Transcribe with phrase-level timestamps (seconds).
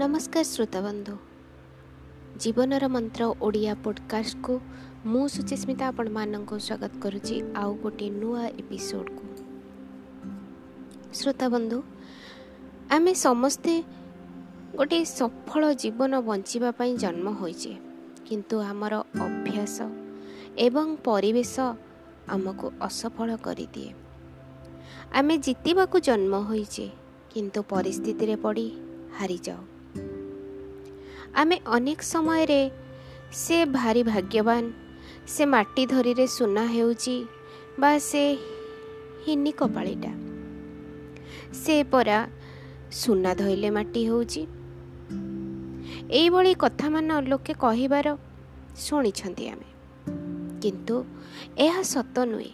[0.00, 1.14] ନମସ୍କାର ଶ୍ରୋତାବନ୍ଧୁ
[2.42, 4.54] ଜୀବନର ମନ୍ତ୍ର ଓଡ଼ିଆ ପଡ଼କାଷ୍ଟକୁ
[5.12, 9.24] ମୁଁ ସୁଚିସ୍ମିତା ଆପଣମାନଙ୍କୁ ସ୍ୱାଗତ କରୁଛି ଆଉ ଗୋଟିଏ ନୂଆ ଏପିସୋଡ଼କୁ।
[11.18, 11.78] ଶ୍ରୋତାବନ୍ଧୁ
[12.96, 13.74] ଆମେ ସମସ୍ତେ
[14.78, 17.72] ଗୋଟିଏ ସଫଳ ଜୀବନ ବଞ୍ଚିବା ପାଇଁ ଜନ୍ମ ହୋଇଛେ
[18.26, 18.94] କିନ୍ତୁ ଆମର
[19.24, 19.76] ଅଭ୍ୟାସ
[20.66, 21.54] ଏବଂ ପରିବେଶ
[22.34, 23.90] ଆମକୁ ଅସଫଳ କରିଦିଏ।
[25.18, 26.86] ଆମେ ଜିତିବାକୁ ଜନ୍ମ ହୋଇଛେ
[27.32, 28.66] କିନ୍ତୁ ପରିସ୍ଥିତିରେ ପଡ଼ି
[29.18, 29.62] ହାରିଯାଉ।
[31.36, 32.70] ଆମେ ଅନେକ ସମୟରେ
[33.32, 34.70] ସେ ଭାରି ଭାଗ୍ୟବାନ।
[35.26, 37.24] ସେ ମାଟି ଧରିରେ ସୁନା ହେଉଛି
[37.78, 38.36] ବା ସେ
[39.28, 40.12] ହିନି କପାଳିଟା।
[41.52, 42.28] ସେ ପରା
[42.92, 44.46] ସୁନା ଧଇଲେ ମାଟି ହେଉଛି।
[46.10, 48.16] ଏଇଭଳି କଥାମାନ ଲୋକେ କହିବାର
[48.76, 49.70] ଶୁଣିଛନ୍ତି ଆମେ।
[50.62, 51.04] କିନ୍ତୁ
[51.58, 52.50] ଏହା ସତ ନୁହେଁ।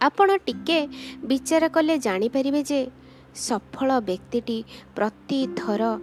[0.00, 0.88] ଆପଣ ଟିକେ
[1.24, 2.90] ବିଚାର କଲେ ଜାଣିପାରିବେ ଯେ
[3.34, 4.64] ସଫଳ ବ୍ୟକ୍ତିଟି
[4.96, 5.98] ପ୍ରତିଥର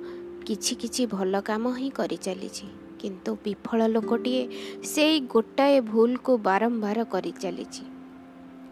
[0.47, 2.67] କିଛି କିଛି ଭଲ କାମ ହିଁ କରିଚାଲିଛି
[2.99, 4.43] କିନ୍ତୁ ବିଫଳ ଲୋକଟିଏ
[4.83, 7.83] ସେଇ ଗୋଟାଏ ଭୁଲକୁ ବାରମ୍ବାର କରିଚାଲିଛି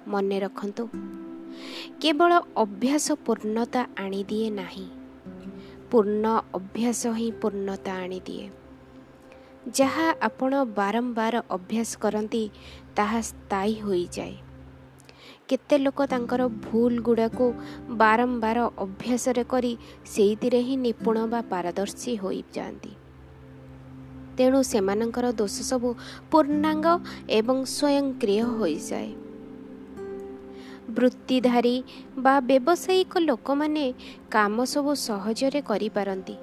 [0.07, 0.89] ମନେ ରଖନ୍ତୁ
[2.01, 4.87] କେବଳ ଅଭ୍ୟାସ ପୂର୍ଣ୍ଣତା ଆଣିଦିଏ ନାହିଁ।
[5.91, 8.49] ପୂର୍ଣ୍ଣ ଅଭ୍ୟାସ ହିଁ ପୂର୍ଣ୍ଣତା ଆଣିଦିଏ।
[9.73, 12.43] ଯାହା ଆପଣ ବାରମ୍ବାର ଅଭ୍ୟାସ କରନ୍ତି
[12.95, 14.35] ତାହା ସ୍ଥାୟୀ ହୋଇଯାଏ।
[15.47, 17.53] କେତେ ଲୋକ ତାଙ୍କର ଭୁଲ ଗୁଡ଼ାକୁ
[17.89, 22.91] ବାରମ୍ବାର ଅଭ୍ୟାସରେ କରି ସେଇଥିରେ ହିଁ ନିପୁଣ ବା ପାରଦର୍ଶୀ ହୋଇଯାଆନ୍ତି।
[24.37, 25.89] ତେଣୁ ସେମାନଙ୍କର ଦୋଷ ସବୁ
[26.31, 26.87] ପୂର୍ଣ୍ଣାଙ୍ଗ
[27.29, 29.11] ଏବଂ ସ୍ୱୟଂକ୍ରିୟ ହୋଇଯାଏ।
[30.89, 31.83] ବୃତ୍ତିଧାରୀ
[32.17, 33.93] ବା ବ୍ୟବସାୟିକ ଲୋକମାନେ
[34.31, 36.35] କାମ ସବୁ ସହଜରେ କରିପାରନ୍ତି।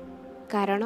[0.51, 0.83] କାରଣ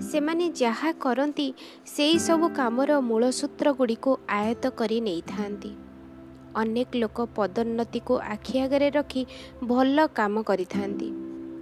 [0.00, 1.48] ସେମାନେ ଯାହା କରନ୍ତି
[1.86, 5.85] ସେହି ସବୁ କାମର ମୂଳସୂତ୍ର ଗୁଡ଼ିକୁ ଆୟତ କରି ନେଇଥାନ୍ତି।
[6.56, 9.22] ଅନେକ ଲୋକ ପଦୋନ୍ନତିକୁ ଆଖି ଆଗରେ ରଖି
[9.64, 11.08] ଭଲ କାମ କରିଥାନ୍ତି।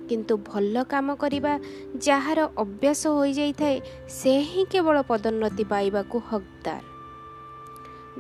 [0.09, 1.53] କିନ୍ତୁ ଭଲ କାମ କରିବା
[1.99, 6.83] ଯାହାର ଅଭ୍ୟାସ ହୋଇଯାଇଥାଏ ସେ ହିଁ କେବଳ ପଦୋନ୍ନତି ପାଇବାକୁ ହକଦାର।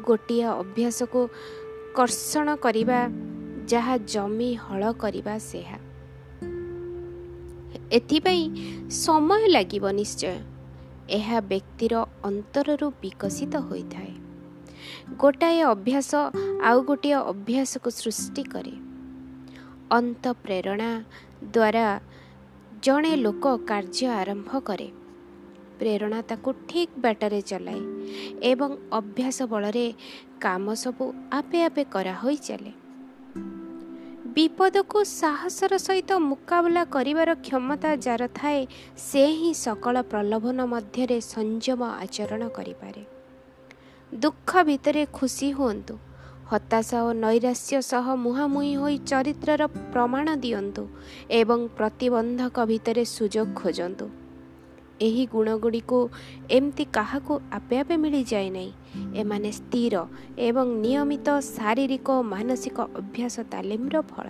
[0.02, 1.20] ଗୋଟିଏ ଅଭ୍ୟାସକୁ
[1.94, 3.00] କର୍ଷଣ କରିବା
[3.68, 5.78] ଯାହା ଜମି ହଳ କରିବା ସେହା।
[7.92, 8.44] ଏଥିପାଇଁ
[8.90, 10.34] ସମୟ ଲାଗିବ ନିଶ୍ଚୟ।
[11.10, 11.94] ଏହା ବ୍ୟକ୍ତିର
[12.24, 14.12] ଅନ୍ତରରୁ ବିକଶିତ ହୋଇଥାଏ।
[15.18, 16.10] ଗୋଟାଏ ଅଭ୍ୟାସ
[16.62, 18.74] ଆଉ ଗୋଟିଏ ଅଭ୍ୟାସକୁ ସୃଷ୍ଟି କରେ।
[19.90, 20.90] ଅନ୍ତ ପ୍ରେରଣା
[21.44, 21.86] ଦ୍ୱାରା
[22.82, 24.88] ଜଣେ ଲୋକ କାର୍ଯ୍ୟ ଆରମ୍ଭ କରେ।
[25.78, 27.80] ପ୍ରେରଣା ତାକୁ ଠିକ୍ ବାଟରେ ଚଲାଏ
[28.42, 29.86] ଏବଂ ଅଭ୍ୟାସ ବଳରେ
[30.40, 32.72] କାମ ସବୁ ଆପେ ଆପେ କରାହୋଇ ଚାଲେ।
[34.34, 38.60] ବିପଦକୁ ସାହସର ସହିତ ମୁକାବିଲା କରିବାର କ୍ଷମତା ଯାର ଥାଏ
[38.98, 43.02] ସେ ହିଁ ସକଳ ପ୍ରଲୋଭନ ମଧ୍ୟରେ ସଂଯମ ଆଚରଣ କରିପାରେ।
[44.22, 45.98] ଦୁଃଖ ଭିତରେ ଖୁସି ହୁଅନ୍ତୁ।
[46.50, 50.82] ହତାଶା ଓ ନୈରାଶ୍ୟ ସହ ମୁହାଁମୁହିଁ ହୋଇ ଚରିତ୍ରର ପ୍ରମାଣ ଦିଅନ୍ତୁ
[51.30, 54.06] ଏବଂ ପ୍ରତିବନ୍ଧକ ଭିତରେ ସୁଯୋଗ ଖୋଜନ୍ତୁ।
[55.00, 55.98] ଏହି ଗୁଣଗୁଡ଼ିକୁ
[56.50, 58.72] ଏମିତି କାହାକୁ ଆପେ ଆପେ ମିଳିଯାଏ ନାହିଁ।
[59.14, 59.94] ଏମାନେ ସ୍ଥିର
[60.38, 64.26] ଏବଂ ନିୟମିତ ଶାରୀରିକ ଓ ମାନସିକ ଅଭ୍ୟାସ ତାଲିମର ଫଳ।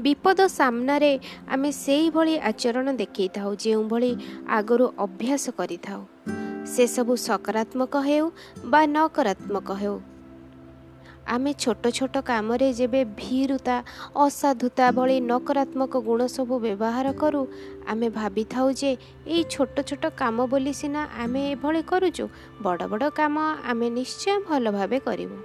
[0.00, 1.18] ବିପଦ ସାମ୍ନାରେ
[1.48, 4.10] ଆମେ ସେଇଭଳି ଆଚରଣ ଦେଖାଇଥାଉ ଯେଉଁଭଳି
[4.48, 6.02] ଆଗରୁ ଅଭ୍ୟାସ କରିଥାଉ।
[6.74, 8.26] ସେସବୁ ସକାରାତ୍ମକ ହେଉ
[8.64, 9.96] ବା ନକାରାତ୍ମକ ହେଉ
[11.34, 13.76] ଆମେ ଛୋଟ ଛୋଟ କାମରେ ଯେବେ ଭୀରୁତା
[14.24, 17.42] ଅସାଧୁତା ଭଳି ନକାରାତ୍ମକ ଗୁଣ ସବୁ ବ୍ୟବହାର କରୁ
[17.86, 18.90] ଆମେ ଭାବିଥାଉ ଯେ
[19.26, 22.24] ଏଇ ଛୋଟ ଛୋଟ କାମ ବୋଲି ସିନା ଆମେ ଏଭଳି କରୁଛୁ
[22.62, 23.34] ବଡ଼ ବଡ଼ କାମ
[23.70, 25.38] ଆମେ ନିଶ୍ଚୟ ଭଲ ଭାବେ କରିବୁ।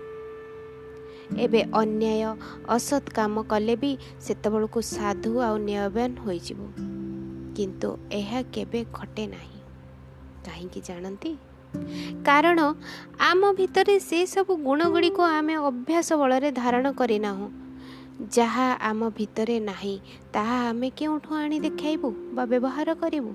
[1.37, 2.29] ଏବେ ଅନ୍ୟାୟ
[2.69, 3.91] ଅସତ୍ କାମ କଲେ ବି
[4.25, 6.59] ସେତେବେଳକୁ ସାଧୁ ଆଉ ନ୍ୟାୟବାନ ହୋଇଯିବ।
[7.55, 9.60] କିନ୍ତୁ ଏହା କେବେ ଘଟେ ନାହିଁ।
[10.45, 11.37] କାହିଁକି ଜାଣନ୍ତି?
[12.25, 12.59] କାରଣ
[13.19, 17.49] ଆମ ଭିତରେ ସେସବୁ ଗୁଣ ଗୁଡ଼ିକୁ ଆମେ ଅଭ୍ୟାସ ବଳରେ ଧାରଣ କରିନାହୁଁ।
[18.33, 19.95] ଯାହା ଆମ ଭିତରେ ନାହିଁ
[20.33, 23.31] ତାହା ଆମେ କେଉଁଠୁ ଆଣି ଦେଖାଇବୁ ବା ବ୍ୟବହାର କରିବୁ?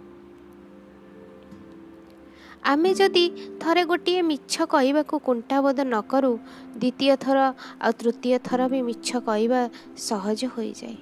[2.64, 3.24] ଆମେ ଯଦି
[3.60, 6.32] ଥରେ ଗୋଟିଏ ମିଛ କହିବାକୁ କୁଣ୍ଠାବୋଧ ନ କରୁ
[6.78, 7.38] ଦ୍ୱିତୀୟ ଥର
[7.82, 9.60] ଆଉ ତୃତୀୟ ଥର ବି ମିଛ କହିବା
[9.96, 10.96] ସହଜ ହୋଇଯାଏ।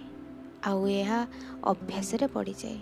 [0.65, 1.21] ଆଉ ଏହା
[1.65, 2.81] ଅଭ୍ୟାସରେ ପଡ଼ିଯାଏ।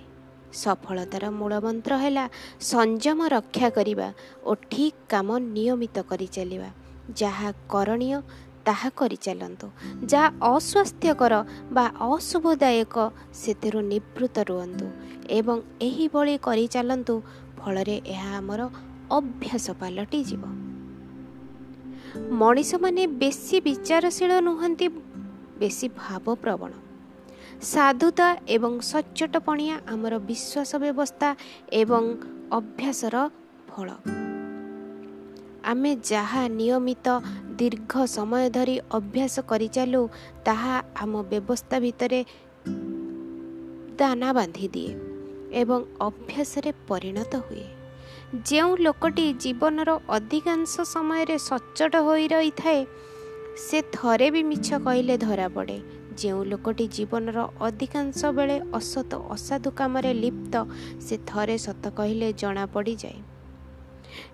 [0.62, 2.24] ସଫଳତାର ମୂଳମନ୍ତ୍ର ହେଲା
[2.72, 4.08] ସଂଯମ ରକ୍ଷା କରିବା
[4.44, 6.68] ଓ ଠିକ୍ କାମ ନିୟମିତ କରିଚାଲିବା
[7.20, 8.18] ଯାହା କରଣୀୟ
[8.66, 9.66] ତାହା କରିଚାଲନ୍ତୁ
[10.10, 11.32] ଯାହା ଅସ୍ୱାସ୍ଥ୍ୟକର
[11.76, 12.96] ବା ଅଶୁଭଦାୟକ
[13.42, 14.86] ସେଥିରୁ ନିବୃତ୍ତ ରୁହନ୍ତୁ
[15.38, 15.56] ଏବଂ
[15.88, 17.14] ଏହିଭଳି କରିଚାଲନ୍ତୁ
[17.58, 18.60] ଫଳରେ ଏହା ଆମର
[19.18, 20.42] ଅଭ୍ୟାସ ପାଲଟିଯିବ।
[22.40, 24.86] ମଣିଷମାନେ ବେଶୀ ବିଚାରଶୀଳ ନୁହନ୍ତି
[25.60, 26.72] ବେଶୀ ଭାବପ୍ରବଣ।
[27.70, 31.28] ସାଧୁତା ଏବଂ ସଚ୍ଚୋଟପଣିଆ ଆମର ବିଶ୍ୱାସ ବ୍ୟବସ୍ଥା
[31.80, 32.04] ଏବଂ
[32.58, 33.16] ଅଭ୍ୟାସର
[33.70, 33.88] ଫଳ।
[35.70, 37.06] ଆମେ ଯାହା ନିୟମିତ
[37.58, 40.02] ଦୀର୍ଘ ସମୟ ଧରି ଅଭ୍ୟାସ କରିଚାଲୁ
[40.46, 42.20] ତାହା ଆମ ବ୍ୟବସ୍ଥା ଭିତରେ
[43.98, 44.92] ଦାନା ବାନ୍ଧିଦିଏ
[45.62, 47.66] ଏବଂ ଅଭ୍ୟାସରେ ପରିଣତ ହୁଏ।
[48.48, 52.80] ଯେଉଁ ଲୋକଟି ଜୀବନର ଅଧିକାଂଶ ସମୟରେ ସଚ୍ଚଟ ହୋଇ ରହିଥାଏ
[53.66, 55.78] ସେ ଥରେ ବି ମିଛ କହିଲେ ଧରାପଡ଼େ।
[56.18, 60.54] ଯେଉଁ ଲୋକଟି ଜୀବନର ଅଧିକାଂଶ ବେଳେ ଅସତ ଅସାଧୁ କାମରେ ଲିପ୍ତ
[61.00, 63.18] ସେ ଥରେ ସତ କହିଲେ ଜଣାପଡ଼ିଯାଏ।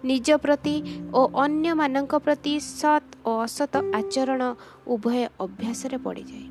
[0.05, 0.75] ନିଜ ପ୍ରତି
[1.13, 4.43] ଓ ଅନ୍ୟମାନଙ୍କ ପ୍ରତି ସତ୍ ଓ ଅସତ ଆଚରଣ
[4.87, 6.47] ଉଭୟ ଅଭ୍ୟାସରେ ପଡ଼ିଯାଏ।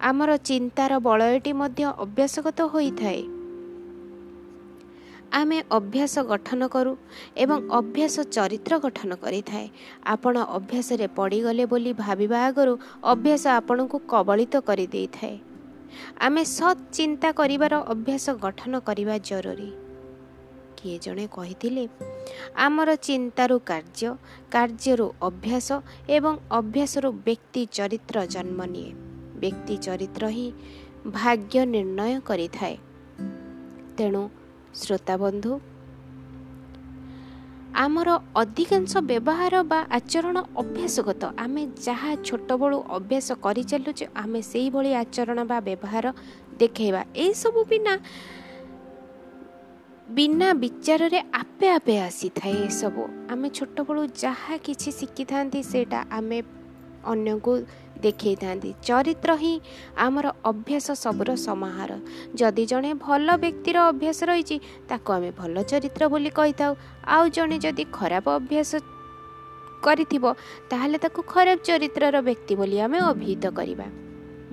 [0.00, 3.22] ଆମର ଚିନ୍ତାର ବଳୟଟି ମଧ୍ୟ ଅଭ୍ୟାସଗତ ହୋଇଥାଏ।
[5.34, 6.92] ଆମେ ଅଭ୍ୟାସ ଗଠନ କରୁ
[7.36, 9.68] ଏବଂ ଅଭ୍ୟାସ ଚରିତ୍ର ଗଠନ କରିଥାଏ।
[10.06, 15.36] ଆପଣ ଅଭ୍ୟାସରେ ପଡ଼ିଗଲେ ବୋଲି ଭାବିବା ଆଗରୁ ଅଭ୍ୟାସ ଆପଣଙ୍କୁ କବଳିତ କରିଦେଇଥାଏ।
[16.20, 19.70] ଆମେ ସତ୍ ଚିନ୍ତା କରିବାର ଅଭ୍ୟାସ ଗଠନ କରିବା ଜରୁରୀ।
[20.76, 21.84] କିଏ ଜଣେ କହିଥିଲେ
[22.56, 24.10] ଆମର ଚିନ୍ତାରୁ କାର୍ଯ୍ୟ
[24.50, 25.68] କାର୍ଯ୍ୟରୁ ଅଭ୍ୟାସ
[26.08, 28.90] ଏବଂ ଅଭ୍ୟାସରୁ ବ୍ୟକ୍ତି ଚରିତ୍ର ଜନ୍ମ ନିଏ।
[29.40, 30.48] ବ୍ୟକ୍ତି ଚରିତ୍ର ହିଁ
[31.06, 32.76] ଭାଗ୍ୟ ନିର୍ଣ୍ଣୟ କରିଥାଏ।
[33.96, 34.22] ତେଣୁ
[34.80, 35.52] ଶ୍ରୋତାବନ୍ଧୁ
[37.84, 38.08] ଆମର
[38.42, 46.06] ଅଧିକାଂଶ ବ୍ୟବହାର ବା ଆଚରଣ ଅଭ୍ୟାସଗତ। ଆମେ ଯାହା ଛୋଟବେଳୁ ଅଭ୍ୟାସ କରିଚାଲୁଛେ ଆମେ ସେଇଭଳି ଆଚରଣ ବା ବ୍ୟବହାର
[46.60, 47.94] ଦେଖାଇବା। ଏସବୁ ବିନା
[50.16, 56.38] ବିନା ବିଚାରରେ ଆପେ ଆପେ ଆସିଥାଏ ଏସବୁ। ଆମେ ଛୋଟବେଳୁ ଯାହା କିଛି ଶିଖିଥାନ୍ତି ସେଇଟା ଆମେ
[57.12, 57.52] ଅନ୍ୟକୁ
[58.04, 59.54] ଦେଖେଇଥାନ୍ତି। ଚରିତ୍ର ହିଁ
[59.96, 61.90] ଆମର ଅଭ୍ୟାସ ସବୁର ସମାହାର।
[62.34, 64.56] ଯଦି ଜଣେ ଭଲ ବ୍ୟକ୍ତିର ଅଭ୍ୟାସ ରହିଛି
[64.88, 66.72] ତାକୁ ଆମେ ଭଲ ଚରିତ୍ର ବୋଲି କହିଥାଉ।
[67.14, 68.70] ଆଉ ଜଣେ ଯଦି ଖରାପ ଅଭ୍ୟାସ
[69.84, 70.24] କରିଥିବ
[70.70, 73.86] ତାହେଲେ ତାକୁ ଖରାପ ଚରିତ୍ରର ବ୍ୟକ୍ତି ବୋଲି ଆମେ ଅଭିହିତ କରିବା।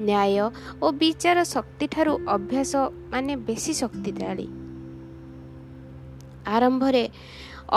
[0.07, 0.35] ନ୍ୟାୟ
[0.81, 2.73] ଓ ବିଚାର ଶକ୍ତିଠାରୁ ଅଭ୍ୟାସ
[3.11, 4.47] ମାନେ ବେଶୀ ଶକ୍ତିଶାଳୀ।
[6.55, 7.03] ଆରମ୍ଭରେ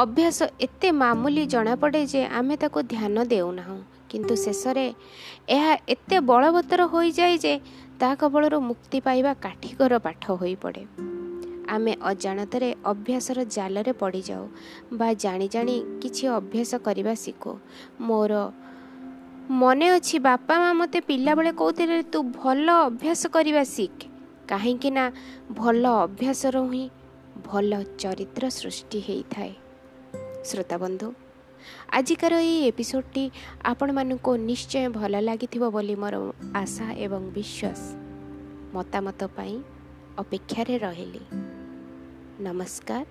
[0.03, 4.86] ଅଭ୍ୟାସ ଏତେ ମାମୁଲି ଜଣାପଡ଼େ ଯେ ଆମେ ତାକୁ ଧ୍ୟାନ ଦେଉନାହୁଁ। କିନ୍ତୁ ଶେଷରେ
[5.48, 7.54] ଏହା ଏତେ ବଳବତ୍ତର ହୋଇଯାଏ ଯେ
[8.00, 10.84] ତା କବଳରୁ ମୁକ୍ତି ପାଇବା କାଠିକର ପାଠ ହୋଇପଡ଼େ।
[11.68, 14.44] ଆମେ ଅଜାଣତରେ ଅଭ୍ୟାସର ଜାଲରେ ପଡ଼ିଯାଉ
[14.92, 17.52] ବା ଜାଣି ଜାଣି କିଛି ଅଭ୍ୟାସ କରିବା ଶିଖୁ।
[18.00, 18.32] ମୋର
[19.50, 23.96] ମନେ ଅଛି ବାପା ମା ମୋତେ ପିଲାବେଳେ କହୁଥିଲେ ତୁ ଭଲ ଅଭ୍ୟାସ କରିବା ଶିଖ
[24.48, 25.04] କାହିଁକି ନା
[25.50, 26.84] ଭଲ ଅଭ୍ୟାସରୁ ହିଁ
[27.44, 29.52] ଭଲ ଚରିତ୍ର ସୃଷ୍ଟି ହେଇଥାଏ।
[30.44, 31.08] ଶ୍ରୋତାବନ୍ଧୁ
[31.93, 33.25] ଆଜିକାର ଏହି ଏପିସୋଡ଼ଟି
[33.64, 36.14] ଆପଣମାନଙ୍କୁ ନିଶ୍ଚୟ ଭଲ ଲାଗିଥିବ ବୋଲି ମୋର
[36.55, 37.81] ଆଶା ଏବଂ ବିଶ୍ୱାସ।
[38.75, 39.62] ମତାମତ ପାଇଁ
[40.19, 41.25] ଅପେକ୍ଷାରେ ରହିଲି।
[42.40, 43.05] ନମସ୍କାର।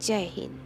[0.00, 0.65] ଜୟ ହିନ୍ଦ।